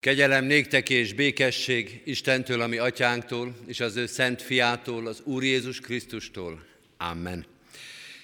[0.00, 5.80] Kegyelem néktek és békesség Istentől, ami atyánktól, és az ő szent fiától, az Úr Jézus
[5.80, 6.64] Krisztustól.
[6.98, 7.46] Amen.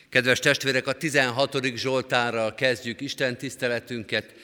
[0.09, 1.77] Kedves testvérek, a 16.
[1.77, 4.35] Zsoltárral kezdjük Isten tiszteletünket.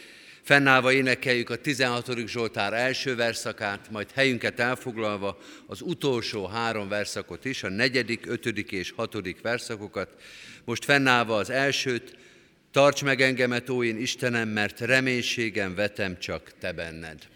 [0.43, 2.27] Fennállva énekeljük a 16.
[2.27, 8.91] Zsoltár első verszakát, majd helyünket elfoglalva az utolsó három verszakot is, a negyedik, ötödik és
[8.91, 10.09] hatodik verszakokat.
[10.65, 12.17] Most fennállva az elsőt,
[12.73, 17.32] Tarts meg engemet, ó én Istenem, mert reménységem vetem csak Te benned.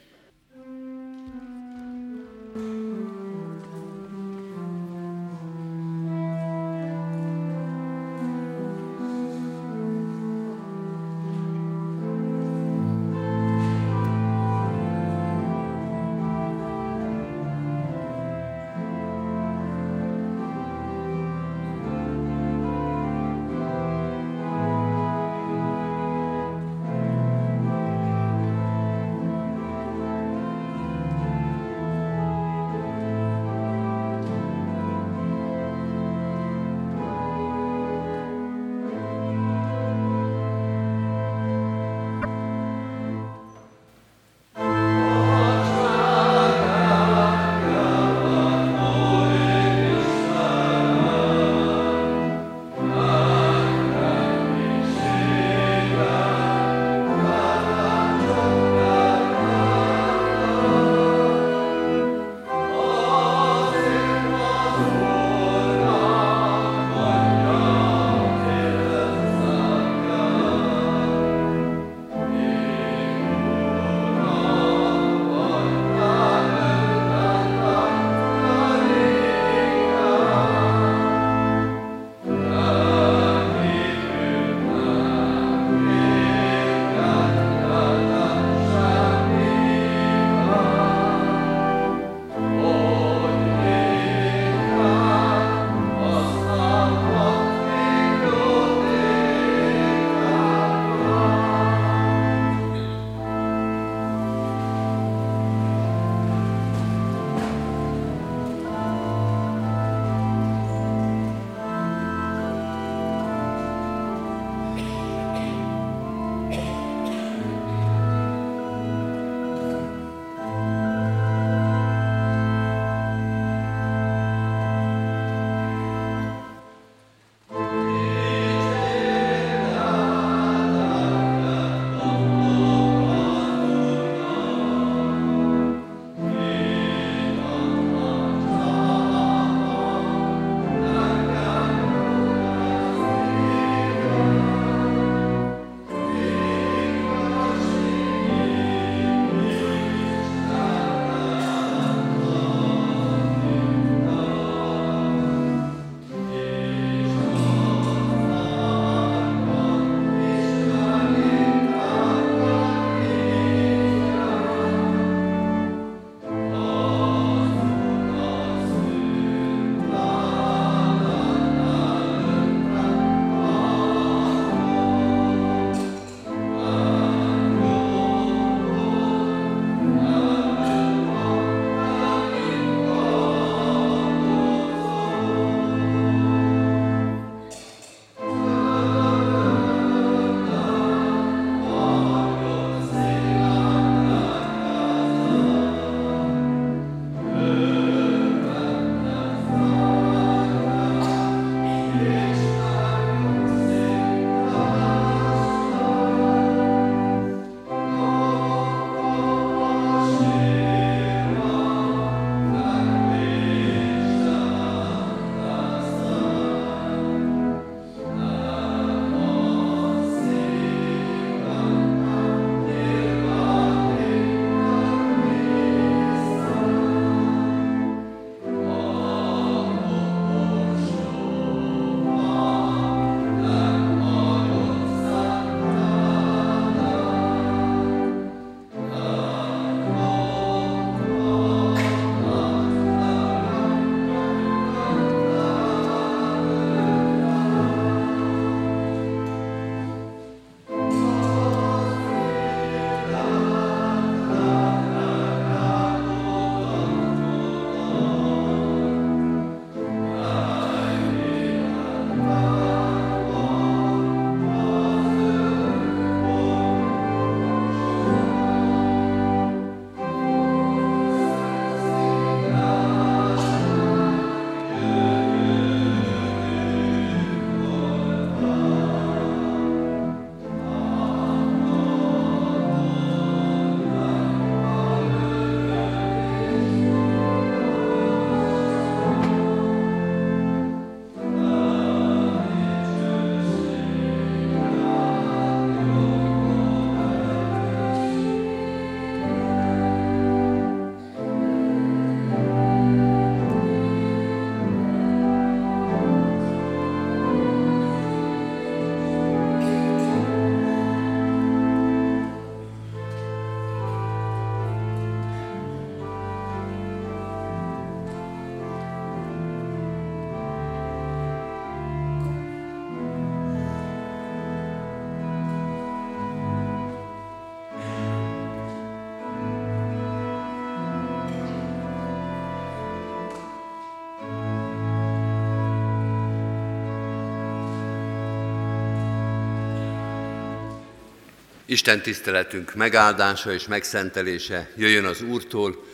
[341.68, 345.84] Isten tiszteletünk megáldása és megszentelése jöjjön az Úrtól,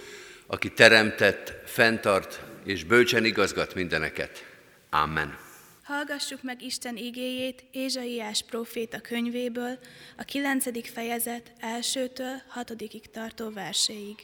[0.47, 4.47] aki teremtett, fenntart és bölcsen igazgat mindeneket.
[4.91, 5.39] Amen.
[5.83, 9.79] Hallgassuk meg Isten igéjét Ézsaiás próféta könyvéből,
[10.17, 14.17] a kilencedik fejezet elsőtől hatodikig tartó verséig.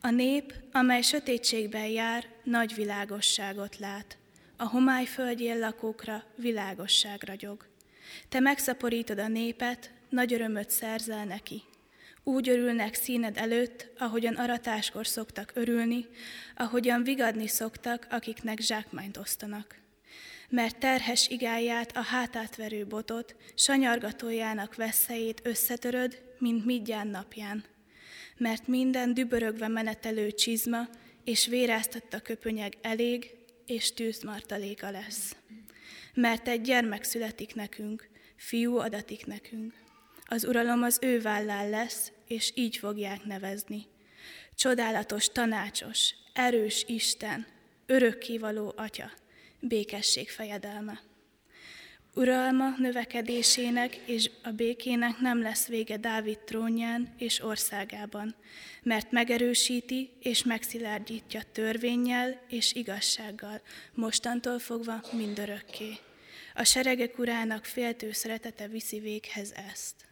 [0.00, 4.16] A nép, amely sötétségben jár, nagy világosságot lát.
[4.56, 7.66] A homály földjén lakókra világosság ragyog.
[8.28, 11.62] Te megszaporítod a népet, nagy örömöt szerzel neki.
[12.24, 16.06] Úgy örülnek színed előtt, ahogyan aratáskor szoktak örülni,
[16.56, 19.78] ahogyan vigadni szoktak, akiknek zsákmányt osztanak.
[20.48, 27.64] Mert terhes igáját, a hátátverő botot, sanyargatójának veszélyét összetöröd, mint midján napján.
[28.36, 30.88] Mert minden dübörögve menetelő csizma
[31.24, 33.30] és véráztatta köpönyeg elég,
[33.66, 35.36] és tűzmartaléka lesz.
[36.14, 39.74] Mert egy gyermek születik nekünk, fiú adatik nekünk
[40.32, 43.86] az uralom az ő vállán lesz, és így fogják nevezni.
[44.54, 47.46] Csodálatos, tanácsos, erős Isten,
[47.86, 49.10] örökkévaló Atya,
[49.60, 51.00] békesség fejedelme.
[52.14, 58.34] Uralma növekedésének és a békének nem lesz vége Dávid trónján és országában,
[58.82, 63.60] mert megerősíti és megszilárdítja törvényel és igazsággal,
[63.94, 65.98] mostantól fogva mindörökké.
[66.54, 70.09] A seregek urának féltő szeretete viszi véghez ezt.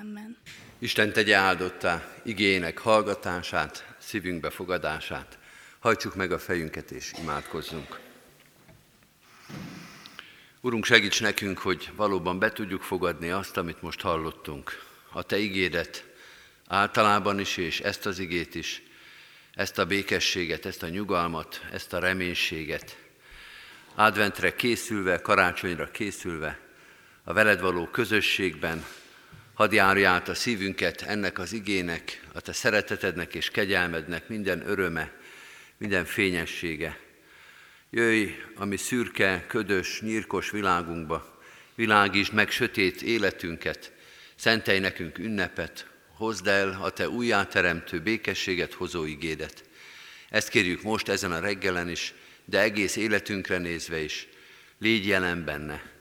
[0.00, 0.36] Amen.
[0.78, 5.38] Isten tegye áldottá igének hallgatását, szívünkbe fogadását.
[5.78, 8.00] Hajtsuk meg a fejünket és imádkozzunk.
[10.60, 14.82] Urunk, segíts nekünk, hogy valóban be tudjuk fogadni azt, amit most hallottunk.
[15.12, 16.04] A Te igédet
[16.66, 18.82] általában is, és ezt az igét is,
[19.54, 22.98] ezt a békességet, ezt a nyugalmat, ezt a reménységet.
[23.94, 26.58] Adventre készülve, karácsonyra készülve,
[27.24, 28.84] a veled való közösségben,
[29.56, 35.12] Hadd járja át a szívünket ennek az igének, a te szeretetednek és kegyelmednek minden öröme,
[35.78, 36.98] minden fényessége.
[37.90, 41.40] Jöjj, ami szürke, ködös, nyírkos világunkba,
[41.74, 43.92] világítsd meg sötét életünket,
[44.34, 49.64] szentelj nekünk ünnepet, hozd el a te újjáteremtő békességet hozó igédet.
[50.28, 54.28] Ezt kérjük most ezen a reggelen is, de egész életünkre nézve is.
[54.78, 55.95] Légy jelen benne,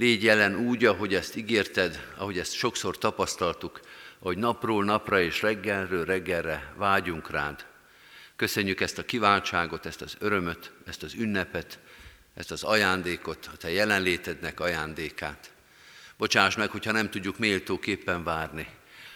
[0.00, 3.80] Légy jelen úgy, ahogy ezt ígérted, ahogy ezt sokszor tapasztaltuk,
[4.18, 7.66] hogy napról napra és reggelről reggelre vágyunk rád.
[8.36, 11.78] Köszönjük ezt a kiváltságot, ezt az örömöt, ezt az ünnepet,
[12.34, 15.52] ezt az ajándékot, a te jelenlétednek ajándékát.
[16.16, 18.66] Bocsáss meg, hogyha nem tudjuk méltóképpen várni.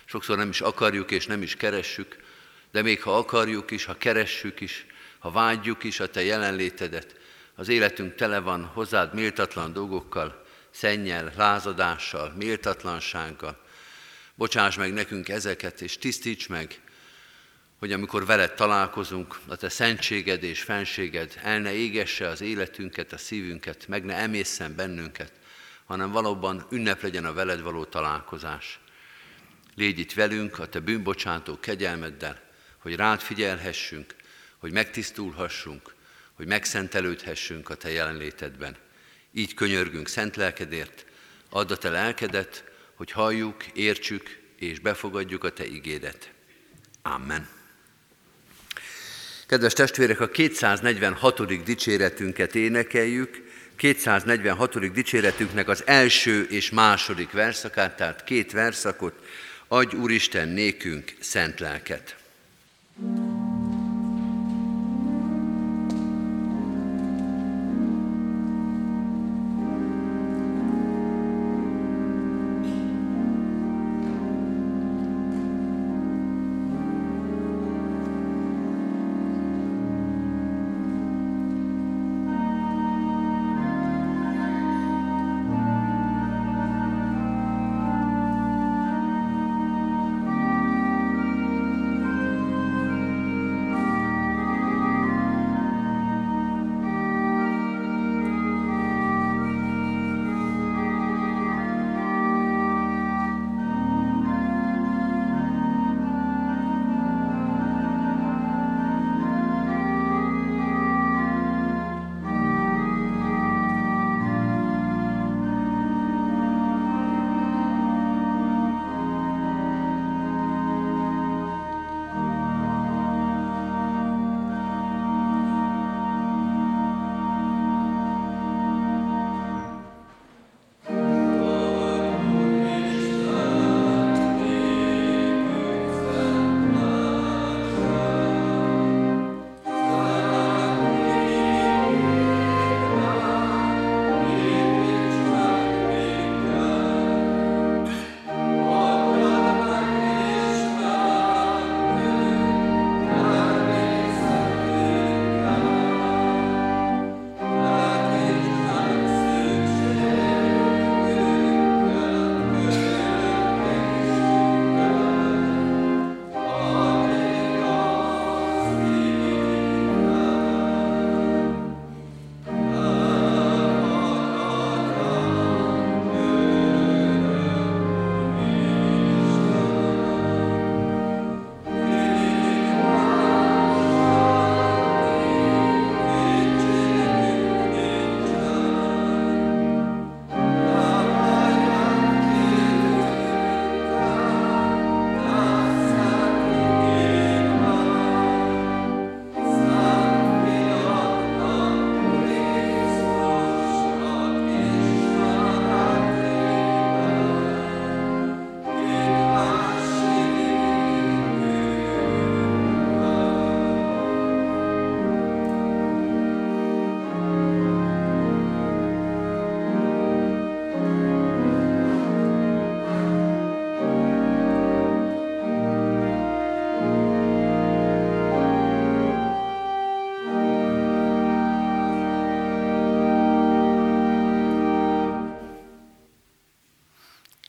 [0.05, 2.17] Sokszor nem is akarjuk és nem is keressük,
[2.71, 4.87] de még ha akarjuk is, ha keressük is,
[5.19, 7.17] ha vágyjuk is a te jelenlétedet,
[7.55, 10.43] az életünk tele van hozzád méltatlan dolgokkal,
[10.75, 13.63] szennyel, lázadással, méltatlansággal.
[14.35, 16.81] Bocsáss meg nekünk ezeket, és tisztíts meg,
[17.79, 23.19] hogy amikor veled találkozunk, a te szentséged és fenséged el ne égesse az életünket, a
[23.19, 25.33] szívünket, meg ne emészen bennünket,
[25.85, 28.79] hanem valóban ünnep legyen a veled való találkozás.
[29.75, 32.41] Légy itt velünk a te bűnbocsátó kegyelmeddel,
[32.79, 34.15] hogy rád figyelhessünk,
[34.59, 35.95] hogy megtisztulhassunk,
[36.33, 38.84] hogy megszentelődhessünk a te jelenlétedben.
[39.35, 41.05] Így könyörgünk szent lelkedért,
[41.49, 42.65] add a te lelkedet,
[42.95, 46.31] hogy halljuk, értsük és befogadjuk a te igédet.
[47.03, 47.49] Amen.
[49.47, 51.65] Kedves testvérek, a 246.
[51.65, 53.43] dicséretünket énekeljük,
[53.77, 54.93] 246.
[54.93, 59.27] dicséretünknek az első és második verszakát, tehát két verszakot,
[59.69, 62.17] adj Úristen nékünk szent lelket.
[62.97, 63.44] thank you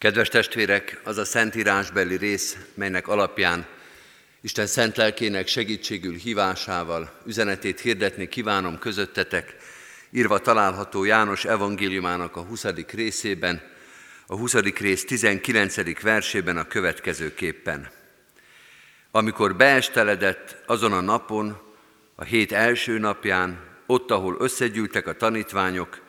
[0.05, 3.65] Kedves testvérek, az a szentírásbeli rész, melynek alapján
[4.41, 9.55] Isten szent lelkének segítségül hívásával üzenetét hirdetni kívánom közöttetek,
[10.11, 12.65] írva található János evangéliumának a 20.
[12.91, 13.61] részében,
[14.27, 14.53] a 20.
[14.53, 16.01] rész 19.
[16.01, 17.89] versében a következőképpen.
[19.11, 21.57] Amikor beesteledett azon a napon,
[22.15, 26.04] a hét első napján, ott, ahol összegyűltek a tanítványok,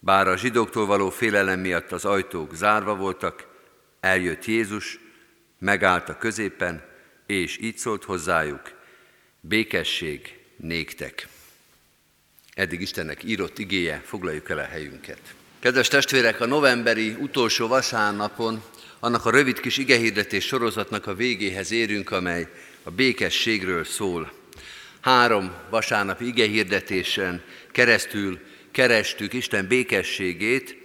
[0.00, 3.46] bár a zsidóktól való félelem miatt az ajtók zárva voltak,
[4.00, 4.98] eljött Jézus,
[5.58, 6.84] megállt a középen,
[7.26, 8.72] és így szólt hozzájuk,
[9.40, 11.28] békesség néktek.
[12.54, 15.20] Eddig Istennek írott igéje, foglaljuk el a helyünket.
[15.58, 18.62] Kedves testvérek, a novemberi utolsó vasárnapon
[18.98, 22.48] annak a rövid kis igehirdetés sorozatnak a végéhez érünk, amely
[22.82, 24.32] a békességről szól.
[25.00, 27.42] Három vasárnapi igehirdetésen
[27.72, 28.40] keresztül
[28.70, 30.76] kerestük Isten békességét,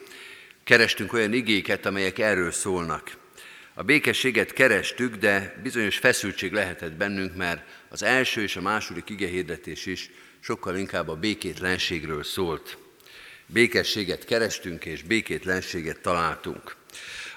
[0.63, 3.18] kerestünk olyan igéket, amelyek erről szólnak.
[3.74, 9.86] A békességet kerestük, de bizonyos feszültség lehetett bennünk, mert az első és a második igehirdetés
[9.86, 12.77] is sokkal inkább a békétlenségről szólt.
[13.46, 16.75] Békességet kerestünk és békétlenséget találtunk.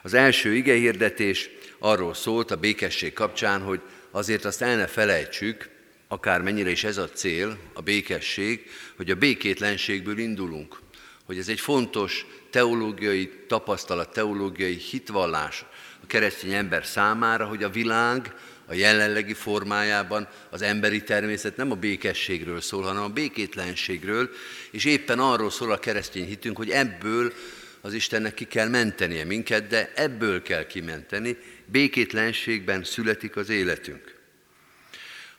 [0.02, 5.68] Az első igehirdetés arról szólt a békesség kapcsán, hogy azért azt el ne felejtsük,
[6.08, 10.78] akármennyire is ez a cél, a békesség, hogy a békétlenségből indulunk,
[11.24, 15.64] hogy ez egy fontos teológiai tapasztalat, teológiai hitvallás
[16.02, 18.34] a keresztény ember számára, hogy a világ
[18.66, 24.30] a jelenlegi formájában az emberi természet nem a békességről szól, hanem a békétlenségről,
[24.70, 27.32] és éppen arról szól a keresztény hitünk, hogy ebből
[27.80, 31.36] az Istennek ki kell mentenie minket, de ebből kell kimenteni,
[31.66, 34.17] békétlenségben születik az életünk.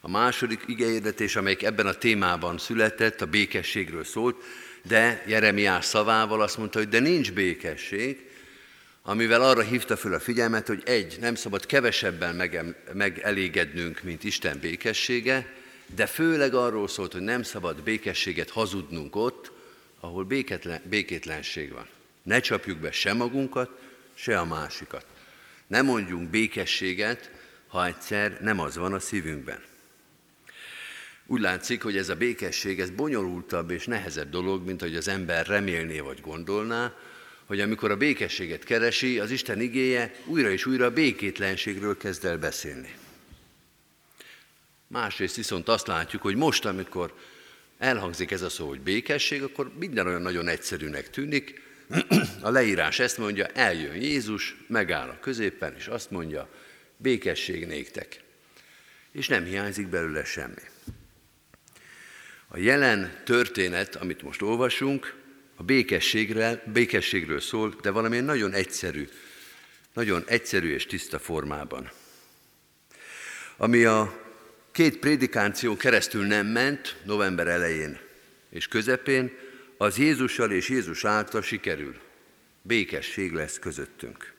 [0.02, 4.44] A második igeérdetés, amelyik ebben a témában született, a békességről szólt,
[4.88, 8.30] de Jeremiás szavával azt mondta, hogy de nincs békesség,
[9.02, 15.54] amivel arra hívta föl a figyelmet, hogy egy, nem szabad kevesebben megelégednünk, mint Isten békessége,
[15.96, 19.52] de főleg arról szólt, hogy nem szabad békességet hazudnunk ott,
[20.00, 21.88] ahol béketlen, békétlenség van.
[22.24, 23.70] Ne csapjuk be se magunkat,
[24.14, 25.06] se a másikat.
[25.68, 27.32] Ne mondjunk békességet,
[27.68, 29.60] ha egyszer nem az van a szívünkben.
[31.32, 35.48] Úgy látszik, hogy ez a békesség, ez bonyolultabb és nehezebb dolog, mint hogy az ember
[35.48, 36.96] remélné vagy gondolná,
[37.46, 42.38] hogy amikor a békességet keresi, az Isten igéje újra és újra a békétlenségről kezd el
[42.38, 42.94] beszélni.
[44.88, 47.14] Másrészt viszont azt látjuk, hogy most, amikor
[47.78, 51.62] elhangzik ez a szó, hogy békesség, akkor minden olyan nagyon egyszerűnek tűnik.
[52.42, 56.50] A leírás ezt mondja, eljön Jézus, megáll a középen, és azt mondja,
[56.98, 58.22] békesség néktek.
[59.12, 60.69] És nem hiányzik belőle semmi.
[62.52, 65.14] A jelen történet, amit most olvasunk,
[65.56, 69.10] a békességről, békességről szól, de valamilyen nagyon egyszerű,
[69.94, 71.92] nagyon egyszerű és tiszta formában.
[73.58, 74.20] Ami a
[74.72, 78.00] két prédikáció keresztül nem ment, november elején
[78.50, 79.32] és közepén,
[79.78, 81.96] az Jézussal és Jézus által sikerül.
[82.62, 84.34] Békesség lesz közöttünk.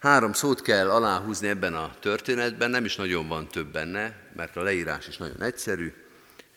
[0.00, 4.62] Három szót kell aláhúzni ebben a történetben, nem is nagyon van több benne, mert a
[4.62, 5.92] leírás is nagyon egyszerű.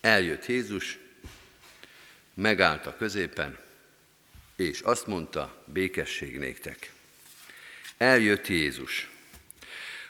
[0.04, 0.98] Eljött Jézus,
[2.34, 3.58] megállt a középen,
[4.56, 6.92] és azt mondta, békesség néktek.
[7.98, 9.10] Eljött Jézus.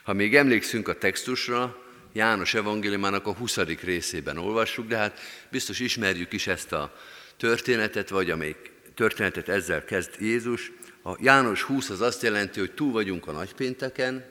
[0.02, 1.82] Ha még emlékszünk a textusra,
[2.12, 3.56] János evangéliumának a 20.
[3.56, 5.20] részében olvassuk, de hát
[5.50, 7.00] biztos ismerjük is ezt a
[7.36, 10.72] történetet, vagy amelyik történetet ezzel kezd Jézus.
[11.02, 14.24] A János 20 az azt jelenti, hogy túl vagyunk a nagypénteken,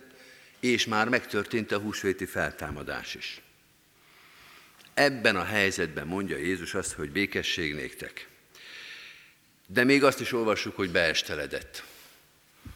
[0.60, 3.43] és már megtörtént a húsvéti feltámadás is.
[4.94, 8.28] Ebben a helyzetben mondja Jézus azt, hogy békesség néktek.
[9.68, 11.84] De még azt is olvassuk, hogy beesteledett.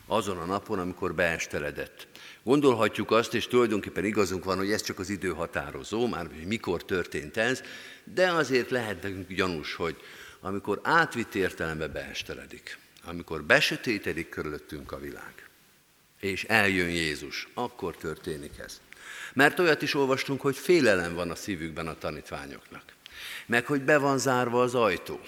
[0.08, 2.08] Azon a napon, amikor beesteledett.
[2.44, 6.86] Gondolhatjuk azt, és tulajdonképpen igazunk van, hogy ez csak az idő határozó, már hogy mikor
[6.86, 7.64] történt ez,
[8.04, 9.96] de azért lehet nekünk gyanús, hogy
[10.40, 15.50] amikor átvitt értelembe beesteledik, amikor besötétedik körülöttünk a világ,
[16.20, 18.82] és eljön Jézus, akkor történik ez.
[19.38, 22.84] Mert olyat is olvastunk, hogy félelem van a szívükben a tanítványoknak.
[23.46, 25.20] Meg hogy be van zárva az ajtó.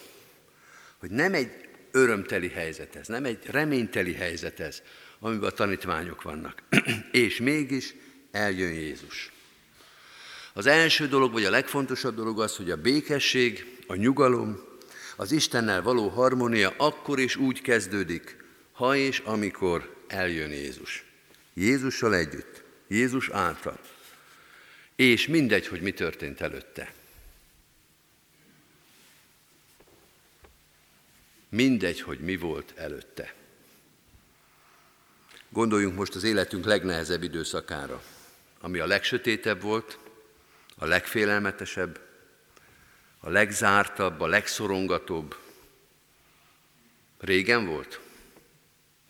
[0.97, 1.51] Hogy nem egy
[1.91, 4.81] örömteli helyzet ez, nem egy reményteli helyzet ez,
[5.19, 6.63] amiben a tanítványok vannak.
[7.11, 7.95] És mégis
[8.31, 9.31] eljön Jézus.
[10.53, 14.59] Az első dolog, vagy a legfontosabb dolog az, hogy a békesség, a nyugalom,
[15.15, 18.37] az Istennel való harmónia akkor és úgy kezdődik,
[18.71, 21.03] ha és amikor eljön Jézus.
[21.53, 23.79] Jézussal együtt, Jézus által.
[24.99, 26.93] És mindegy, hogy mi történt előtte.
[31.49, 33.33] Mindegy, hogy mi volt előtte.
[35.49, 38.03] Gondoljunk most az életünk legnehezebb időszakára,
[38.59, 39.97] ami a legsötétebb volt,
[40.75, 41.99] a legfélelmetesebb,
[43.19, 45.37] a legzártabb, a legszorongatóbb.
[47.19, 47.99] Régen volt?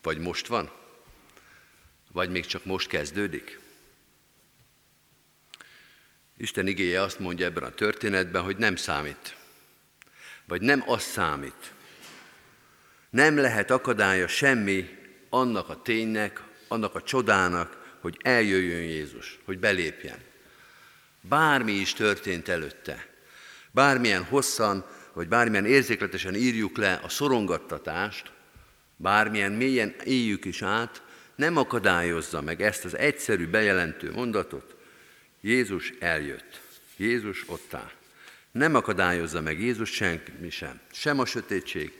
[0.01, 0.71] Vagy most van?
[2.11, 3.59] Vagy még csak most kezdődik?
[6.41, 9.35] Isten igéje azt mondja ebben a történetben, hogy nem számít.
[10.45, 11.73] Vagy nem az számít.
[13.09, 14.89] Nem lehet akadálya semmi
[15.29, 20.17] annak a ténynek, annak a csodának, hogy eljöjjön Jézus, hogy belépjen.
[21.21, 23.05] Bármi is történt előtte,
[23.71, 28.31] bármilyen hosszan, vagy bármilyen érzékletesen írjuk le a szorongattatást,
[28.95, 31.03] bármilyen mélyen éljük is át,
[31.35, 34.77] nem akadályozza meg ezt az egyszerű bejelentő mondatot,
[35.41, 36.61] Jézus eljött,
[36.97, 37.91] Jézus ott áll.
[38.51, 41.93] Nem akadályozza meg Jézus senki sem, sem a sötétség,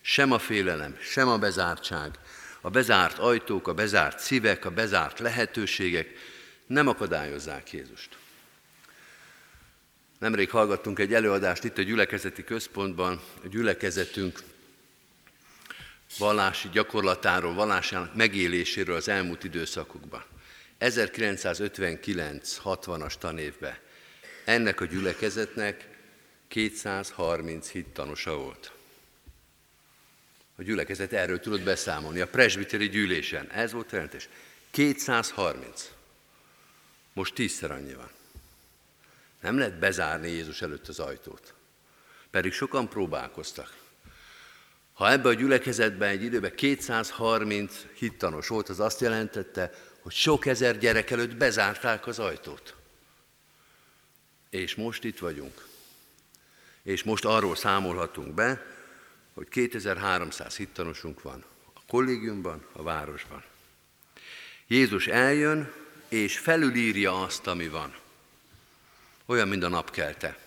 [0.00, 2.18] sem a félelem, sem a bezártság,
[2.60, 6.08] a bezárt ajtók, a bezárt szívek, a bezárt lehetőségek
[6.66, 8.16] nem akadályozzák Jézust.
[10.18, 14.42] Nemrég hallgattunk egy előadást itt a gyülekezeti központban, a gyülekezetünk
[16.18, 20.24] vallási gyakorlatáról, vallásának megéléséről az elmúlt időszakokban.
[20.80, 23.76] 1959-60-as tanévben
[24.44, 25.88] ennek a gyülekezetnek
[26.48, 28.72] 230 hittanosa volt.
[30.56, 33.50] A gyülekezet erről tudott beszámolni, a presbiteri gyűlésen.
[33.50, 34.28] Ez volt jelentés.
[34.70, 35.90] 230.
[37.12, 38.10] Most tízszer annyi van.
[39.40, 41.54] Nem lehet bezárni Jézus előtt az ajtót.
[42.30, 43.76] Pedig sokan próbálkoztak.
[44.92, 49.72] Ha ebbe a gyülekezetben egy időben 230 hittanos volt, az azt jelentette,
[50.08, 52.74] hogy sok ezer gyerek előtt bezárták az ajtót.
[54.50, 55.66] És most itt vagyunk.
[56.82, 58.66] És most arról számolhatunk be,
[59.34, 61.44] hogy 2300 hittanosunk van
[61.74, 63.44] a kollégiumban, a városban.
[64.66, 65.72] Jézus eljön,
[66.08, 67.96] és felülírja azt, ami van.
[69.26, 70.38] Olyan, mint a napkelte,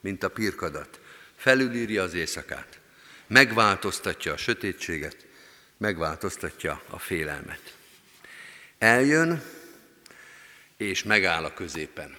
[0.00, 1.00] mint a pirkadat.
[1.36, 2.78] Felülírja az éjszakát.
[3.26, 5.26] Megváltoztatja a sötétséget,
[5.76, 7.77] megváltoztatja a félelmet.
[8.78, 9.42] Eljön,
[10.76, 12.16] és megáll a középen.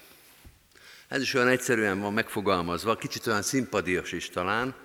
[1.07, 4.75] Ez is olyan egyszerűen van megfogalmazva, kicsit olyan szimpadias is talán,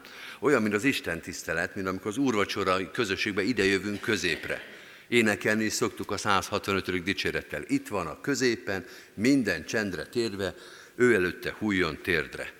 [0.41, 4.63] olyan, mint az Isten tisztelet, mint amikor az úrvacsora közösségbe idejövünk középre.
[5.09, 7.03] Énekelni is szoktuk a 165.
[7.03, 7.63] dicsérettel.
[7.67, 10.55] Itt van a középen, minden csendre térve,
[10.95, 12.53] ő előtte hújjon térdre.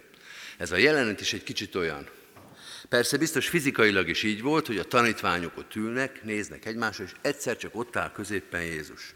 [0.57, 2.09] Ez a jelenet is egy kicsit olyan.
[2.88, 7.57] Persze biztos fizikailag is így volt, hogy a tanítványok ott ülnek, néznek egymásra, és egyszer
[7.57, 9.14] csak ott áll középen Jézus.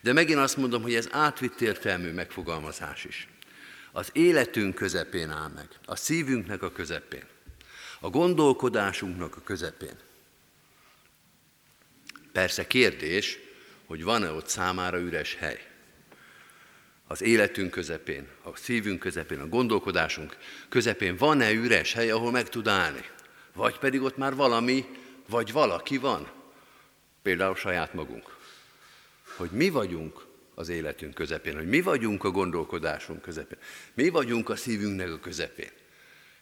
[0.00, 3.28] De megint azt mondom, hogy ez átvitt értelmű megfogalmazás is.
[3.92, 7.24] Az életünk közepén áll meg, a szívünknek a közepén
[8.00, 9.96] a gondolkodásunknak a közepén.
[12.32, 13.38] Persze kérdés,
[13.86, 15.66] hogy van-e ott számára üres hely.
[17.06, 20.36] Az életünk közepén, a szívünk közepén, a gondolkodásunk
[20.68, 23.04] közepén van-e üres hely, ahol meg tud állni?
[23.54, 24.84] Vagy pedig ott már valami,
[25.28, 26.30] vagy valaki van.
[27.22, 28.36] Például saját magunk.
[29.36, 33.58] Hogy mi vagyunk az életünk közepén, hogy mi vagyunk a gondolkodásunk közepén,
[33.94, 35.70] mi vagyunk a szívünknek a közepén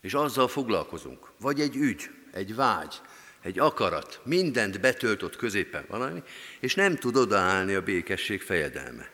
[0.04, 1.30] és azzal foglalkozunk.
[1.40, 3.00] Vagy egy ügy, egy vágy,
[3.42, 6.22] egy akarat, mindent betölt ott középen valami,
[6.60, 9.10] és nem tud odaállni a békesség fejedelme.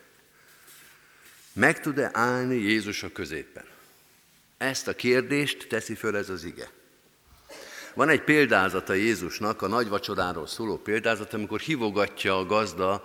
[1.61, 3.65] Meg tud-e állni Jézus a középen?
[4.59, 6.71] Ezt a kérdést teszi föl ez az ige.
[7.95, 13.05] Van egy példázata Jézusnak, a nagy vacsoráról szóló példázat, amikor hívogatja a gazda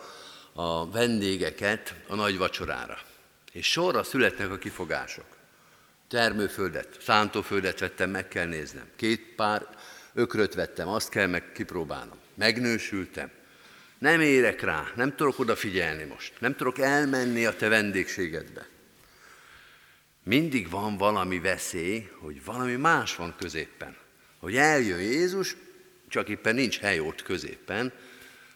[0.53, 2.97] a vendégeket a nagy vacsorára.
[3.51, 5.25] És sorra születnek a kifogások
[6.07, 8.89] termőföldet, szántóföldet vettem, meg kell néznem.
[8.95, 9.67] Két pár
[10.13, 12.17] ökröt vettem, azt kell meg kipróbálnom.
[12.33, 13.31] Megnősültem.
[14.05, 16.33] Nem érek rá, nem tudok odafigyelni most.
[16.39, 18.67] Nem tudok elmenni a te vendégségedbe.
[20.23, 23.97] Mindig van valami veszély, hogy valami más van középpen.
[24.39, 25.55] Hogy eljön Jézus,
[26.09, 27.93] csak éppen nincs hely ott középen,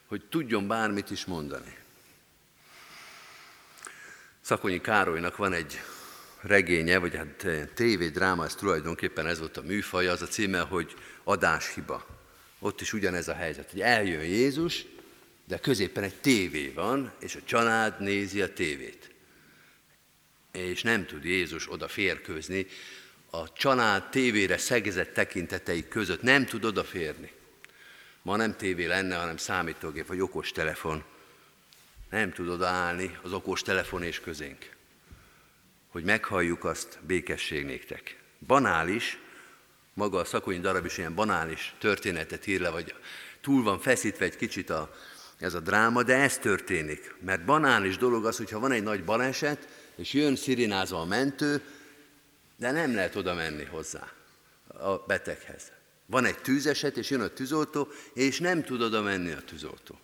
[0.07, 1.77] hogy tudjon bármit is mondani.
[4.41, 5.81] Szakonyi Károlynak van egy
[6.41, 12.05] regénye, vagy hát tévédráma, ez tulajdonképpen ez volt a műfaj, az a címe, hogy adáshiba.
[12.59, 14.85] Ott is ugyanez a helyzet, hogy eljön Jézus,
[15.49, 19.11] de középen egy tévé van, és a család nézi a tévét.
[20.51, 22.67] És nem tud Jézus oda férkőzni,
[23.29, 27.31] a család tévére szegezett tekintetei között nem tud odaférni.
[28.21, 31.03] Ma nem tévé lenne, hanem számítógép vagy okostelefon.
[32.09, 34.77] Nem tud odaállni az okostelefon és közénk
[35.89, 38.17] hogy meghalljuk azt, békesség néktek.
[38.47, 39.17] Banális,
[39.93, 42.95] maga a szakony darab is ilyen banális történetet ír le, vagy
[43.41, 44.95] túl van feszítve egy kicsit a,
[45.39, 47.15] ez a dráma, de ez történik.
[47.19, 51.61] Mert banális dolog az, hogyha van egy nagy baleset, és jön szirinázva a mentő,
[52.55, 54.11] de nem lehet oda menni hozzá
[54.67, 55.71] a beteghez.
[56.05, 59.99] Van egy tűzeset, és jön a tűzoltó, és nem tud oda menni a tűzoltó.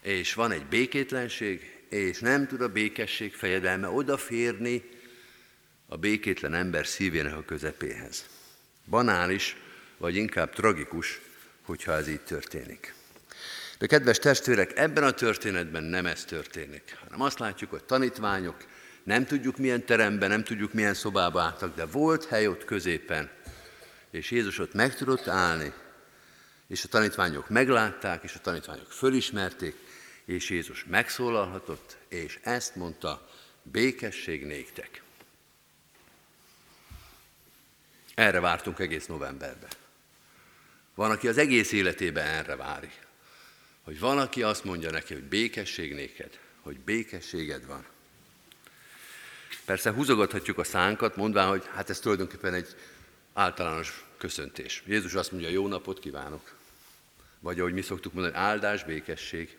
[0.00, 4.82] És van egy békétlenség, és nem tud a békesség fejedelme odaférni
[5.86, 8.28] a békétlen ember szívének a közepéhez.
[8.86, 9.56] Banális,
[9.96, 11.20] vagy inkább tragikus,
[11.62, 12.94] hogyha ez így történik.
[13.80, 18.64] De kedves testvérek, ebben a történetben nem ez történik, hanem azt látjuk, hogy tanítványok,
[19.02, 23.30] nem tudjuk milyen teremben, nem tudjuk milyen szobába álltak, de volt hely ott középen,
[24.10, 25.72] és Jézus ott meg tudott állni,
[26.66, 29.76] és a tanítványok meglátták, és a tanítványok fölismerték,
[30.24, 33.28] és Jézus megszólalhatott, és ezt mondta,
[33.62, 35.02] békesség néktek.
[38.14, 39.70] Erre vártunk egész novemberben.
[40.94, 43.08] Van, aki az egész életében erre várik.
[43.90, 47.84] Hogy van, aki azt mondja neki, hogy békesség néked, hogy békességed van.
[49.64, 52.76] Persze húzogathatjuk a szánkat, mondván, hogy hát ez tulajdonképpen egy
[53.32, 54.82] általános köszöntés.
[54.86, 56.54] Jézus azt mondja, jó napot kívánok.
[57.40, 59.56] Vagy ahogy mi szoktuk mondani, áldás, békesség.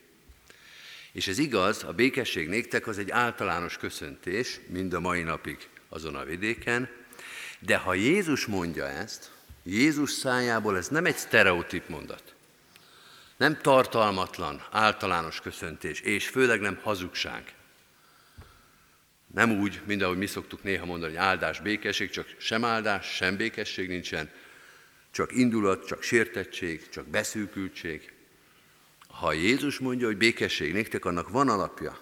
[1.11, 6.15] És ez igaz, a békesség néktek az egy általános köszöntés, mind a mai napig azon
[6.15, 6.89] a vidéken,
[7.59, 9.31] de ha Jézus mondja ezt,
[9.63, 12.35] Jézus szájából ez nem egy sztereotíp mondat.
[13.41, 17.53] Nem tartalmatlan, általános köszöntés, és főleg nem hazugság.
[19.33, 23.35] Nem úgy, mint ahogy mi szoktuk néha mondani, hogy áldás, békesség, csak sem áldás, sem
[23.35, 24.31] békesség nincsen,
[25.11, 28.13] csak indulat, csak sértettség, csak beszűkültség.
[29.07, 31.99] Ha Jézus mondja, hogy békesség néktek, annak van alapja.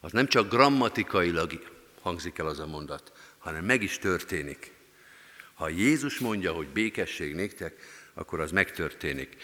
[0.00, 1.68] Az nem csak grammatikailag
[2.00, 4.72] hangzik el az a mondat, hanem meg is történik.
[5.54, 7.76] Ha Jézus mondja, hogy békesség néktek,
[8.14, 9.36] akkor az megtörténik.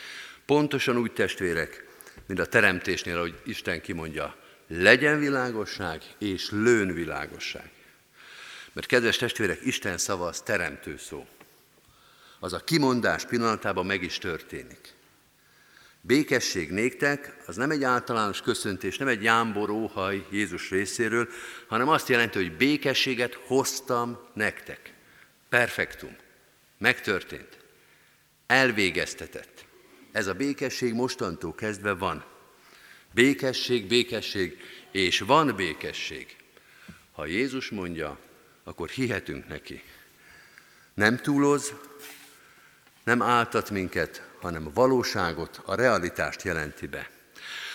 [0.48, 1.87] Pontosan úgy testvérek,
[2.26, 7.70] mint a teremtésnél, ahogy Isten kimondja, legyen világosság és lőn világosság.
[8.72, 11.26] Mert kedves testvérek, Isten szava az teremtő szó.
[12.38, 14.94] Az a kimondás pillanatában meg is történik.
[16.00, 21.28] Békesség néktek, az nem egy általános köszöntés, nem egy jámbor óhaj Jézus részéről,
[21.66, 24.92] hanem azt jelenti, hogy békességet hoztam nektek.
[25.48, 26.16] Perfektum.
[26.78, 27.58] Megtörtént.
[28.46, 29.58] Elvégeztetett.
[30.12, 32.25] Ez a békesség mostantól kezdve van.
[33.14, 36.37] Békesség, békesség, és van békesség.
[37.12, 38.18] Ha Jézus mondja,
[38.64, 39.83] akkor hihetünk neki.
[40.94, 41.75] Nem túloz,
[43.05, 47.11] nem áltat minket, hanem valóságot, a realitást jelenti be.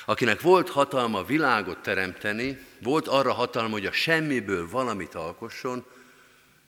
[0.05, 5.85] Akinek volt hatalma világot teremteni, volt arra hatalma, hogy a semmiből valamit alkosson,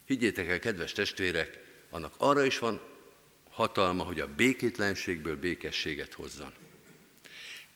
[0.06, 2.82] higgyétek el, kedves testvérek, annak arra is van
[3.56, 6.54] hatalma, hogy a békétlenségből békességet hozzon.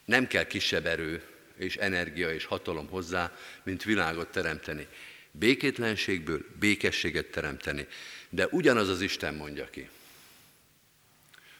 [0.05, 1.23] Nem kell kisebb erő
[1.57, 4.87] és energia és hatalom hozzá, mint világot teremteni.
[5.31, 7.87] Békétlenségből békességet teremteni.
[8.29, 9.89] De ugyanaz az Isten mondja ki.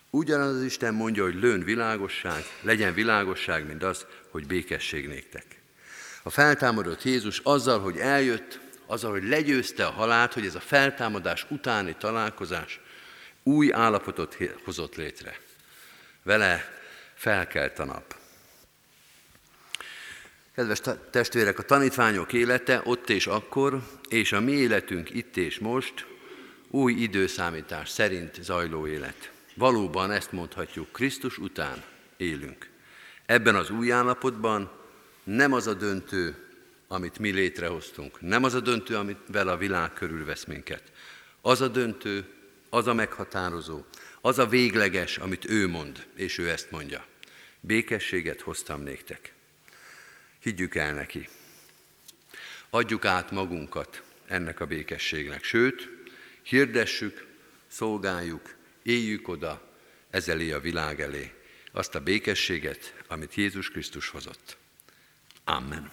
[0.10, 5.46] Ugyanaz az Isten mondja, hogy lőn világosság, legyen világosság, mint az, hogy békesség néktek.
[6.24, 11.46] A feltámadott Jézus azzal, hogy eljött, azzal, hogy legyőzte a halált, hogy ez a feltámadás
[11.50, 12.80] utáni találkozás
[13.50, 15.40] új állapotot hozott létre.
[16.24, 16.74] Vele
[17.14, 18.16] felkelt a nap.
[20.56, 20.82] Kedves
[21.12, 26.06] testvérek, a tanítványok élete ott és akkor, és a mi életünk itt és most
[26.68, 29.32] új időszámítás szerint zajló élet.
[29.56, 31.84] Valóban ezt mondhatjuk, Krisztus után
[32.18, 32.70] élünk.
[33.26, 34.72] Ebben az új állapotban
[35.24, 36.36] nem az a döntő,
[36.88, 40.84] amit mi létrehoztunk, nem az a döntő, amivel a világ körülvesz minket.
[41.42, 42.39] Az a döntő,
[42.70, 43.86] az a meghatározó,
[44.22, 47.06] az a végleges, amit ő mond, és ő ezt mondja.
[47.60, 49.34] Békességet hoztam néktek.
[50.40, 51.30] Higgyük el neki.
[52.70, 55.44] Adjuk át magunkat ennek a békességnek.
[55.44, 55.90] Sőt,
[56.44, 57.26] hirdessük,
[57.68, 59.62] szolgáljuk, éljük oda
[60.10, 61.34] ezelé a világ elé
[61.72, 64.58] azt a békességet, amit Jézus Krisztus hozott.
[65.44, 65.92] Amen.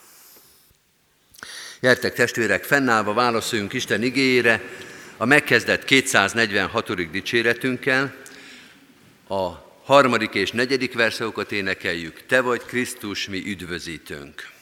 [1.81, 4.63] Gyertek testvérek, fennállva válaszoljunk Isten igényére,
[5.17, 7.11] a megkezdett 246.
[7.11, 8.15] dicséretünkkel,
[9.29, 9.51] a
[9.85, 14.56] harmadik és negyedik verseokat énekeljük, Te vagy Krisztus, mi üdvözítőnk.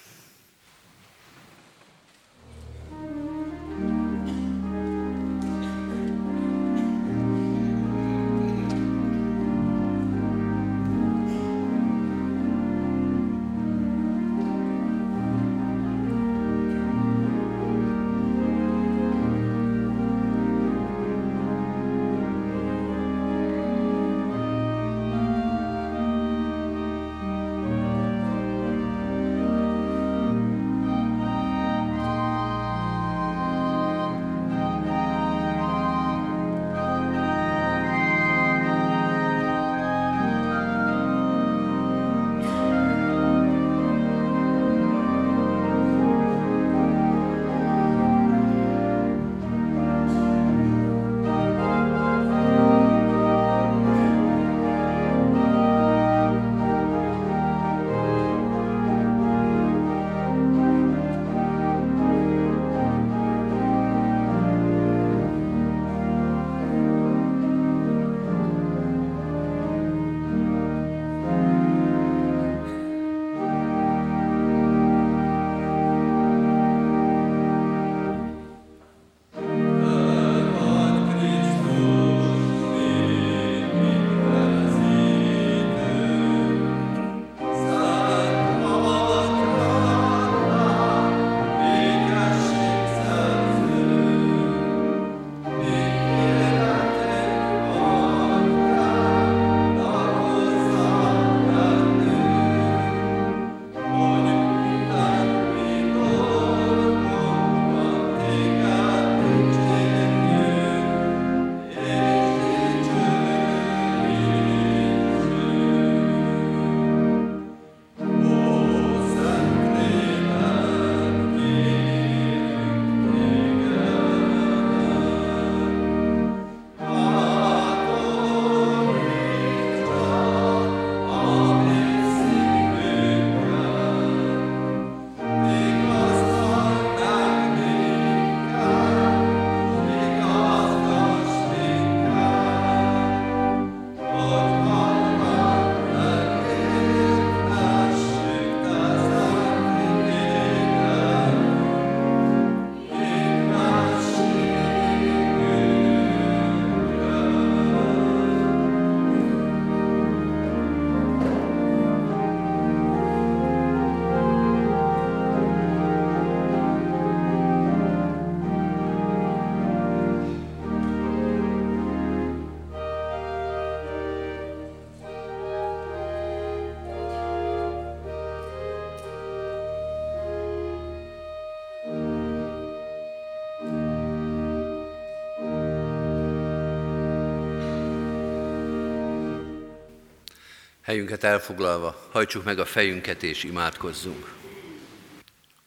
[190.84, 194.32] Helyünket elfoglalva, hajtsuk meg a fejünket és imádkozzunk.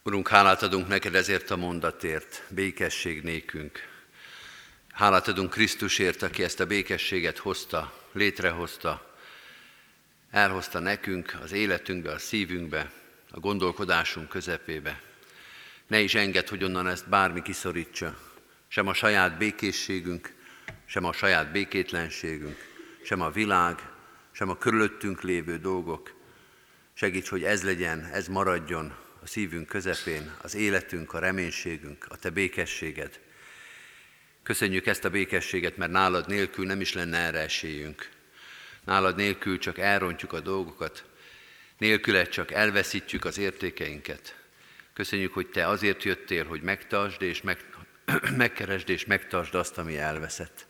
[0.03, 3.88] Urunk, hálát adunk neked ezért a mondatért, békesség nékünk.
[4.91, 9.15] Hálát adunk Krisztusért, aki ezt a békességet hozta, létrehozta,
[10.32, 12.91] elhozta nekünk az életünkbe, a szívünkbe,
[13.32, 15.01] a gondolkodásunk közepébe.
[15.88, 18.17] Ne is enged, hogy onnan ezt bármi kiszorítsa,
[18.67, 20.34] sem a saját békészségünk,
[20.86, 22.58] sem a saját békétlenségünk,
[23.03, 23.95] sem a világ,
[24.38, 26.13] sem a körülöttünk lévő dolgok.
[26.93, 32.30] Segíts, hogy ez legyen, ez maradjon a szívünk közepén, az életünk, a reménységünk, a Te
[32.30, 33.19] békességed.
[34.43, 38.10] Köszönjük ezt a békességet, mert nálad nélkül nem is lenne erre esélyünk.
[38.84, 41.06] Nálad nélkül csak elrontjuk a dolgokat,
[41.78, 44.36] nélküle csak elveszítjük az értékeinket.
[44.93, 47.65] Köszönjük, hogy Te azért jöttél, hogy megtartsd és meg,
[48.36, 50.66] megkeresd és megtartsd azt, ami elveszett.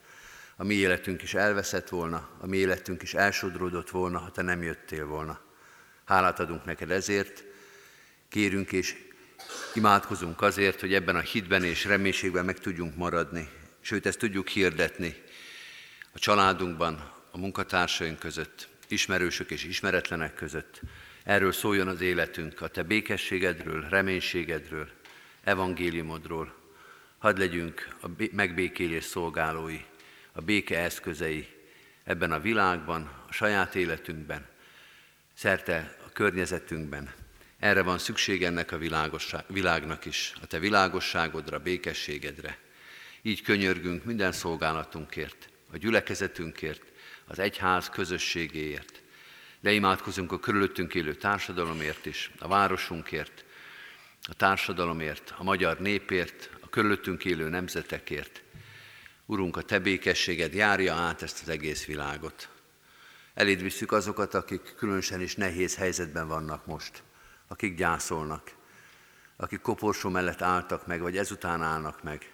[0.59, 4.61] A mi életünk is elveszett volna, a mi életünk is elsodródott volna, ha Te nem
[4.61, 5.39] jöttél volna.
[6.05, 7.43] Hálát adunk neked ezért,
[8.29, 8.95] kérünk és
[9.73, 13.49] imádkozunk azért, hogy ebben a hitben és reménységben meg tudjunk maradni,
[13.81, 15.15] sőt ezt tudjuk hirdetni
[16.13, 20.81] a családunkban, a munkatársaink között, ismerősök és ismeretlenek között.
[21.23, 24.89] Erről szóljon az életünk, a Te békességedről, reménységedről,
[25.43, 26.53] evangéliumodról.
[27.17, 29.79] Hadd legyünk a megbékélés szolgálói,
[30.37, 31.47] a béke eszközei
[32.03, 34.45] ebben a világban, a saját életünkben,
[35.33, 37.13] szerte a környezetünkben.
[37.59, 38.77] Erre van szükség ennek a
[39.47, 42.57] világnak is, a Te világosságodra, békességedre.
[43.21, 46.83] Így könyörgünk minden szolgálatunkért, a gyülekezetünkért,
[47.25, 49.01] az egyház közösségéért.
[49.59, 53.45] De imádkozunk a körülöttünk élő társadalomért is, a városunkért,
[54.21, 58.41] a társadalomért, a magyar népért, a körülöttünk élő nemzetekért.
[59.29, 62.49] Urunk, a Te békességed járja át ezt az egész világot.
[63.33, 67.03] Eléd visszük azokat, akik különösen is nehéz helyzetben vannak most,
[67.47, 68.51] akik gyászolnak,
[69.35, 72.31] akik koporsó mellett álltak meg, vagy ezután állnak meg.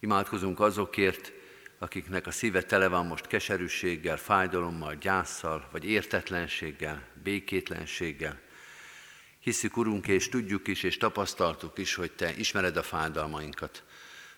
[0.00, 1.32] Imádkozunk azokért,
[1.78, 8.40] akiknek a szíve tele van most keserűséggel, fájdalommal, gyászsal, vagy értetlenséggel, békétlenséggel.
[9.38, 13.84] Hiszük, Urunk, és tudjuk is, és tapasztaltuk is, hogy Te ismered a fájdalmainkat.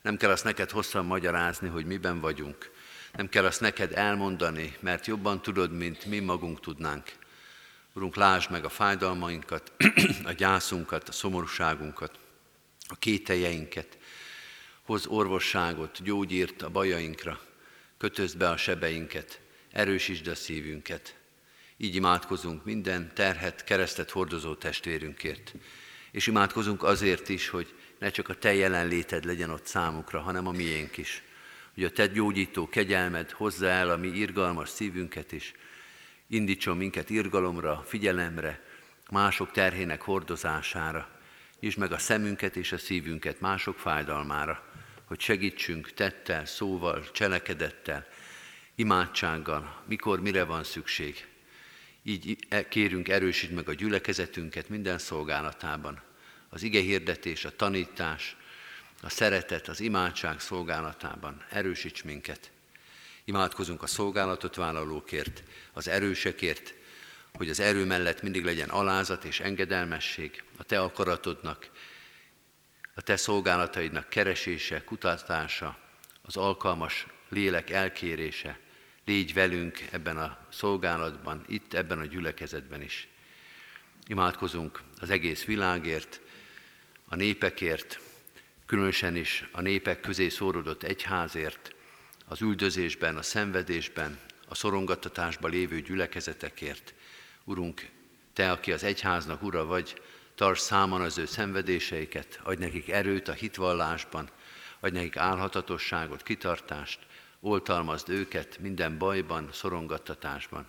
[0.02, 2.70] Nem kell azt neked hosszan magyarázni, hogy miben vagyunk.
[3.12, 7.12] Nem kell azt neked elmondani, mert jobban tudod, mint mi magunk tudnánk.
[7.92, 9.72] Urunk, lásd meg a fájdalmainkat,
[10.24, 12.18] a gyászunkat, a szomorúságunkat,
[12.88, 13.98] a kételjeinket,
[14.82, 17.40] hoz orvosságot, gyógyírt a bajainkra,
[17.98, 21.16] kötözd be a sebeinket, erősítsd a szívünket.
[21.76, 25.54] Így imádkozunk minden terhet, keresztet hordozó testvérünkért.
[26.10, 30.50] És imádkozunk azért is, hogy ne csak a Te jelenléted legyen ott számukra, hanem a
[30.50, 31.22] miénk is.
[31.74, 35.52] Hogy a Te gyógyító kegyelmed hozza el a mi irgalmas szívünket is,
[36.26, 38.64] indítson minket irgalomra, figyelemre,
[39.10, 41.08] mások terhének hordozására,
[41.60, 44.64] és meg a szemünket és a szívünket mások fájdalmára,
[45.04, 48.06] hogy segítsünk tettel, szóval, cselekedettel,
[48.74, 51.26] imádsággal, mikor mire van szükség.
[52.02, 56.10] Így e, kérünk, erősítsd meg a gyülekezetünket minden szolgálatában.
[56.54, 58.36] Az ige hirdetés, a tanítás,
[59.02, 61.44] a szeretet, az imádság szolgálatában.
[61.50, 62.50] Erősíts minket.
[63.24, 66.74] Imádkozunk a szolgálatot vállalókért, az erősekért,
[67.34, 71.70] hogy az erő mellett mindig legyen alázat és engedelmesség a Te akaratodnak,
[72.94, 75.78] a Te szolgálataidnak keresése, kutatása,
[76.22, 78.58] az alkalmas lélek elkérése,
[79.04, 83.08] légy velünk ebben a szolgálatban, itt ebben a gyülekezetben is.
[84.06, 86.20] Imádkozunk az egész világért,
[87.12, 88.00] a népekért,
[88.66, 91.74] különösen is a népek közé szórodott egyházért,
[92.26, 96.94] az üldözésben, a szenvedésben, a szorongattatásban lévő gyülekezetekért.
[97.44, 97.88] Urunk,
[98.32, 100.00] Te, aki az egyháznak ura vagy,
[100.34, 104.30] tarts számon az ő szenvedéseiket, adj nekik erőt a hitvallásban,
[104.80, 106.98] adj nekik álhatatosságot, kitartást,
[107.40, 110.64] oltalmazd őket minden bajban, szorongattatásban.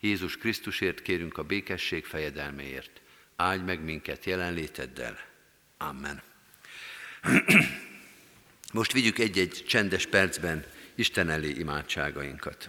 [0.00, 3.00] Jézus Krisztusért kérünk a békesség fejedelméért.
[3.36, 5.32] Áldj meg minket jelenléteddel.
[5.88, 6.22] Amen.
[8.72, 10.64] Most vigyük egy-egy csendes percben
[10.94, 12.68] Isten elé imádságainkat.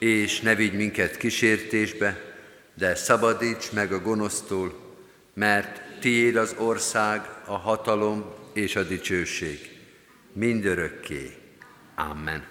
[0.00, 2.20] És ne vigy minket kísértésbe,
[2.74, 4.96] de szabadíts meg a gonosztól,
[5.34, 9.78] mert tiéd az ország, a hatalom és a dicsőség.
[10.32, 11.36] Mindörökké.
[11.94, 12.46] Amen.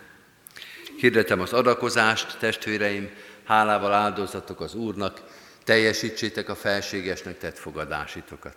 [0.97, 3.10] Hirdetem az adakozást, testvéreim,
[3.43, 5.22] hálával áldozatok az Úrnak,
[5.64, 8.56] teljesítsétek a felségesnek tett fogadásitokat.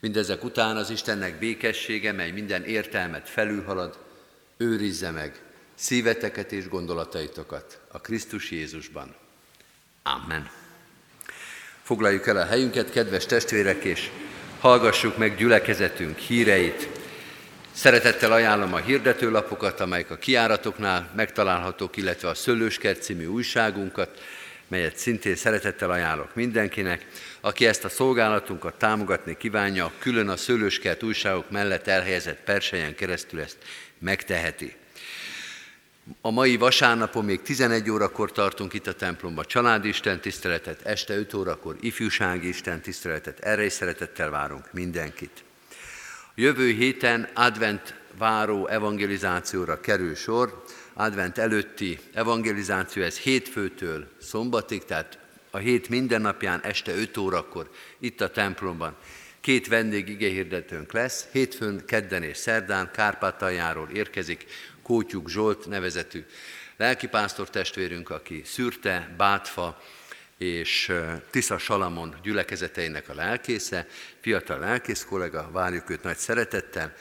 [0.00, 3.98] Mindezek után az Istennek békessége, mely minden értelmet felülhalad,
[4.56, 5.43] őrizze meg
[5.74, 9.14] szíveteket és gondolataitokat a Krisztus Jézusban.
[10.02, 10.50] Amen.
[11.82, 14.10] Foglaljuk el a helyünket, kedves testvérek, és
[14.60, 16.88] hallgassuk meg gyülekezetünk híreit.
[17.72, 24.20] Szeretettel ajánlom a hirdetőlapokat, amelyek a kiáratoknál megtalálhatók, illetve a Szőlőskert című újságunkat,
[24.68, 27.06] melyet szintén szeretettel ajánlok mindenkinek.
[27.40, 33.58] Aki ezt a szolgálatunkat támogatni kívánja, külön a Szőlőskert újságok mellett elhelyezett persejen keresztül ezt
[33.98, 34.76] megteheti.
[36.20, 41.34] A mai vasárnapon még 11 órakor tartunk itt a templomba családi Isten tiszteletet, este 5
[41.34, 43.38] órakor ifjúsági Isten tiszteletet.
[43.38, 45.44] Erre is szeretettel várunk mindenkit.
[46.34, 50.64] Jövő héten advent váró evangelizációra kerül sor.
[50.92, 55.18] Advent előtti evangelizáció, ez hétfőtől szombatig, tehát
[55.50, 58.96] a hét minden napján este 5 órakor itt a templomban.
[59.40, 64.46] Két vendég igehirdetőnk lesz, hétfőn, kedden és szerdán Kárpátaljáról érkezik
[64.84, 66.24] Kótyuk Zsolt nevezetű
[66.76, 69.82] lelkipásztor testvérünk, aki Szürte, Bátfa
[70.38, 70.92] és
[71.30, 73.86] Tisza Salamon gyülekezeteinek a lelkésze,
[74.20, 76.94] fiatal lelkész kollega, várjuk őt nagy szeretettel.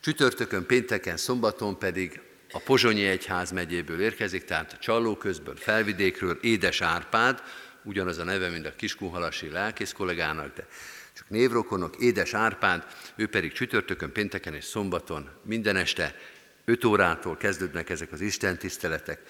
[0.00, 2.20] Csütörtökön, pénteken, szombaton pedig
[2.52, 7.42] a Pozsonyi Egyház megyéből érkezik, tehát Csalló közből, Felvidékről, Édes Árpád,
[7.84, 10.66] ugyanaz a neve, mint a Kiskunhalasi lelkész kollégának, de
[11.12, 16.14] csak névrokonok, Édes Árpád, ő pedig csütörtökön, pénteken és szombaton minden este
[16.64, 19.20] 5 órától kezdődnek ezek az Isten tiszteletek.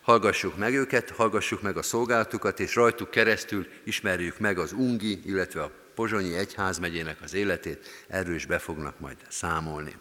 [0.00, 5.62] Hallgassuk meg őket, hallgassuk meg a szolgálatukat, és rajtuk keresztül ismerjük meg az Ungi, illetve
[5.62, 9.96] a Pozsonyi Egyházmegyének az életét, erről is be fognak majd számolni.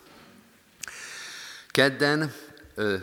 [1.67, 2.33] Kedden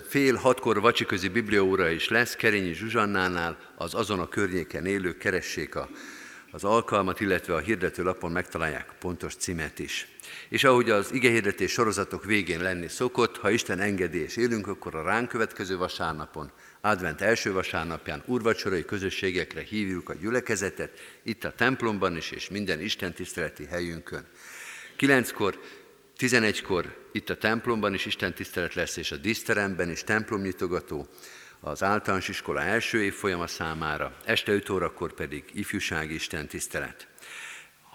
[0.08, 5.88] fél hatkor vacsiközi biblióra is lesz, Kerényi Zsuzsannánál, az azon a környéken élők keressék a,
[6.56, 10.08] az alkalmat, illetve a hirdető lapon megtalálják pontos címet is.
[10.48, 15.02] És ahogy az igehirdetés sorozatok végén lenni szokott, ha Isten engedi és élünk, akkor a
[15.02, 16.50] ránk következő vasárnapon,
[16.80, 23.12] advent első vasárnapján urvacsorai közösségekre hívjuk a gyülekezetet, itt a templomban is, és minden Isten
[23.12, 24.26] tiszteleti helyünkön.
[24.96, 25.60] Kilenckor
[26.18, 31.08] 11-kor itt a templomban is Isten tisztelet lesz, és a díszteremben is templomnyitogató,
[31.60, 37.08] az általános iskola első évfolyama számára, este 5 órakor pedig ifjúsági Isten tisztelet.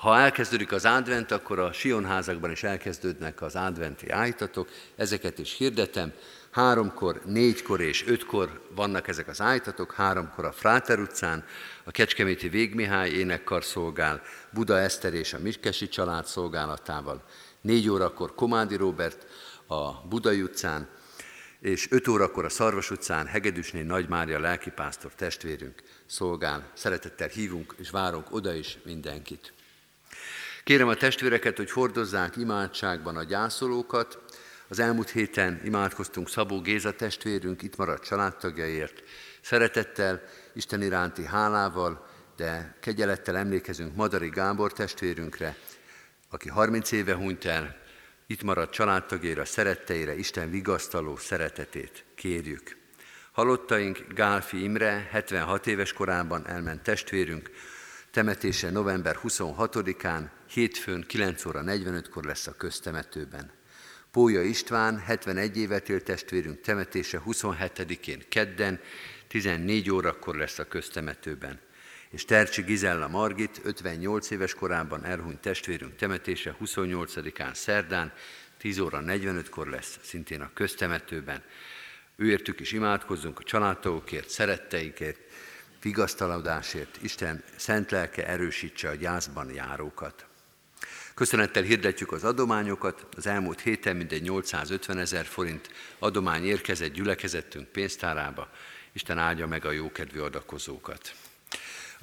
[0.01, 6.13] Ha elkezdődik az advent, akkor a Sionházakban is elkezdődnek az adventi ájtatok, ezeket is hirdetem.
[6.51, 11.45] Háromkor, négykor és ötkor vannak ezek az ájtatok, háromkor a Fráter utcán,
[11.83, 17.23] a Kecskeméti Végmihály énekkar szolgál, Buda Eszter és a Miskesi család szolgálatával,
[17.61, 19.25] négy órakor Komádi Robert
[19.67, 20.89] a Budai utcán,
[21.61, 26.71] és 5 órakor a Szarvas utcán Hegedűsné Nagy Mária lelkipásztor testvérünk szolgál.
[26.73, 29.53] Szeretettel hívunk és várunk oda is mindenkit.
[30.63, 34.19] Kérem a testvéreket, hogy hordozzák imádságban a gyászolókat.
[34.67, 39.03] Az elmúlt héten imádkoztunk Szabó Géza testvérünk, itt maradt családtagjaiért.
[39.41, 40.21] Szeretettel,
[40.53, 45.55] Isten iránti hálával, de kegyelettel emlékezünk Madari Gábor testvérünkre,
[46.29, 47.81] aki 30 éve hunyt el,
[48.31, 52.77] itt maradt családtagjaira, szeretteire, Isten vigasztaló szeretetét kérjük.
[53.31, 57.49] Halottaink Gálfi Imre 76 éves korában elment testvérünk,
[58.11, 63.51] temetése november 26-án, hétfőn 9 óra 45-kor lesz a köztemetőben.
[64.11, 68.79] Pója István, 71 évet élt testvérünk temetése 27-én kedden,
[69.27, 71.59] 14 órakor lesz a köztemetőben
[72.11, 78.13] és Tercsi Gizella Margit 58 éves korában elhunyt testvérünk temetése 28-án szerdán,
[78.57, 81.43] 10 óra 45-kor lesz, szintén a köztemetőben.
[82.15, 85.19] Őértük is imádkozzunk a családtagokért, szeretteikért,
[85.81, 90.25] vigasztalodásért, Isten szent lelke erősítse a gyászban járókat.
[91.13, 93.07] Köszönettel hirdetjük az adományokat.
[93.17, 98.49] Az elmúlt héten mindegy 850 ezer forint adomány érkezett gyülekezettünk pénztárába.
[98.91, 101.13] Isten áldja meg a jókedvű adakozókat.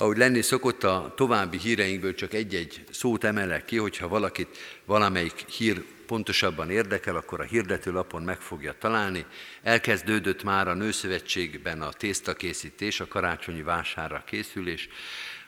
[0.01, 5.85] Ahogy lenni szokott, a további híreinkből csak egy-egy szót emelek ki, hogyha valakit valamelyik hír
[6.07, 9.27] pontosabban érdekel, akkor a hirdetőlapon meg fogja találni.
[9.63, 14.89] Elkezdődött már a Nőszövetségben a tésztakészítés, a karácsonyi vásárra készülés.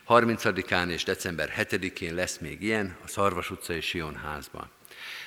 [0.07, 4.69] 30-án és december 7-én lesz még ilyen a Szarvas utcai Sionházban.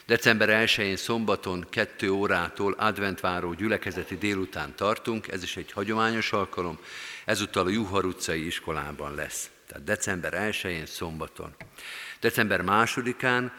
[0.07, 6.79] December 1-én szombaton 2 órától adventváró gyülekezeti délután tartunk, ez is egy hagyományos alkalom,
[7.25, 9.51] ezúttal a Juhar utcai iskolában lesz.
[9.67, 11.55] Tehát december 1-én szombaton.
[12.21, 13.51] December 2-án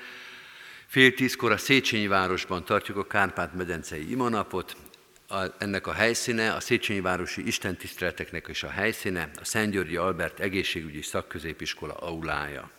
[0.87, 4.75] fél tízkor a Széchenyi városban tartjuk a Kárpát-medencei imanapot,
[5.27, 10.39] a, ennek a helyszíne, a Széchenyi Városi Istentiszteleteknek is a helyszíne, a Szent Györgyi Albert
[10.39, 12.69] Egészségügyi Szakközépiskola aulája.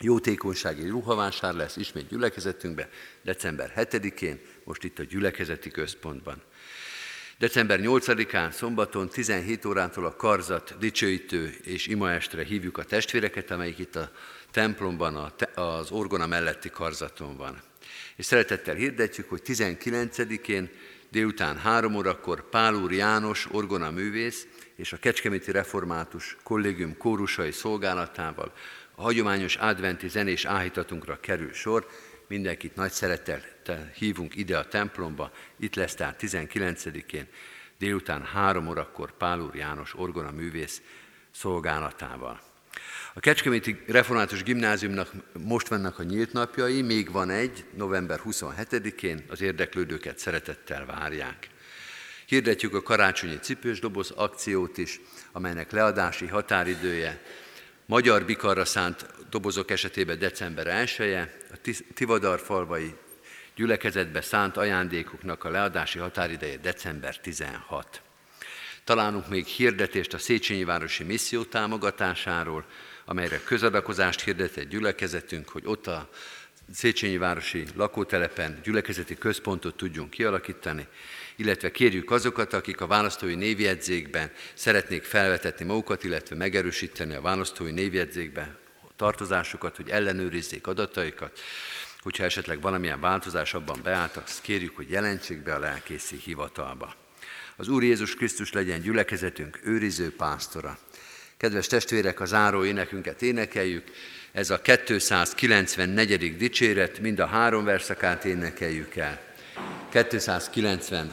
[0.00, 2.88] Jótékonysági ruhavásár lesz ismét gyülekezetünkbe,
[3.22, 6.42] december 7-én, most itt a gyülekezeti központban.
[7.38, 13.96] December 8-án, szombaton 17 órától a karzat dicsőítő és imaestre hívjuk a testvéreket, amelyik itt
[13.96, 14.10] a
[14.50, 17.62] templomban, az orgona melletti karzaton van.
[18.16, 20.70] És szeretettel hirdetjük, hogy 19-én
[21.10, 28.52] délután 3 órakor Pál úr János, orgona művész és a Kecskeméti Református Kollégium kórusai szolgálatával
[28.94, 31.86] a hagyományos adventi zenés áhítatunkra kerül sor,
[32.28, 37.26] mindenkit nagy szeretettel hívunk ide a templomba, itt lesz tehát 19-én,
[37.78, 40.82] délután három órakor Pál úr János orgona művész
[41.30, 42.40] szolgálatával.
[43.14, 49.40] A Kecskeméti Református Gimnáziumnak most vannak a nyílt napjai, még van egy, november 27-én, az
[49.40, 51.48] érdeklődőket szeretettel várják.
[52.26, 55.00] Hirdetjük a karácsonyi cipős doboz akciót is,
[55.32, 57.22] amelynek leadási határidője
[57.86, 62.94] magyar bikarra szánt dobozok esetében december 1 -e, a Tivadar falvai
[63.54, 68.02] gyülekezetbe szánt ajándékoknak a leadási határideje december 16.
[68.84, 72.64] Találunk még hirdetést a Széchenyi Városi Misszió támogatásáról,
[73.04, 76.08] amelyre közadakozást hirdetett gyülekezetünk, hogy ott a
[76.72, 80.86] Széchenyi Városi lakótelepen gyülekezeti központot tudjunk kialakítani,
[81.36, 88.56] illetve kérjük azokat, akik a választói névjegyzékben szeretnék felvetetni magukat, illetve megerősíteni a választói névjegyzékben
[88.96, 91.40] tartozásukat, hogy ellenőrizzék adataikat,
[92.00, 96.94] hogyha esetleg valamilyen változás abban beállt, kérjük, hogy jelentsék be a lelkészi hivatalba.
[97.56, 100.78] Az Úr Jézus Krisztus legyen gyülekezetünk őriző pásztora.
[101.36, 103.90] Kedves testvérek, a záró énekünket énekeljük.
[104.32, 106.36] Ez a 294.
[106.36, 109.20] dicséret, mind a három verszakát énekeljük el.
[109.90, 111.12] 290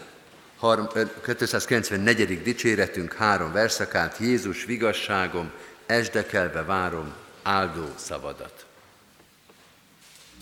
[0.62, 2.42] 294.
[2.42, 5.52] dicséretünk három verszakát, Jézus vigasságom,
[5.86, 8.66] esdekelve várom áldó szavadat.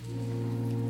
[0.01, 0.88] thank you